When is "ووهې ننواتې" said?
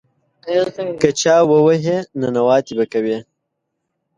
1.49-2.73